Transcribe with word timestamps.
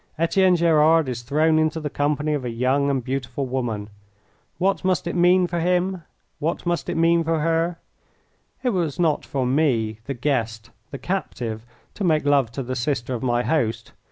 Etienne 0.17 0.55
Gerard 0.55 1.07
is 1.07 1.21
thrown 1.21 1.59
into 1.59 1.79
the 1.79 1.87
company 1.87 2.33
of 2.33 2.43
a 2.43 2.49
young 2.49 2.89
and 2.89 3.03
beautiful 3.03 3.45
woman. 3.45 3.87
What 4.57 4.83
must 4.83 5.05
it 5.05 5.15
mean 5.15 5.45
for 5.45 5.59
him? 5.59 6.01
What 6.39 6.65
must 6.65 6.89
it 6.89 6.97
mean 6.97 7.23
for 7.23 7.41
her? 7.41 7.77
It 8.63 8.69
was 8.69 8.97
not 8.97 9.23
for 9.23 9.45
me, 9.45 9.99
the 10.05 10.15
guest, 10.15 10.71
the 10.89 10.97
captive, 10.97 11.67
to 11.93 12.03
make 12.03 12.25
love 12.25 12.51
to 12.53 12.63
the 12.63 12.75
sister 12.75 13.13
of 13.13 13.21
my 13.21 13.43
host. 13.43 13.91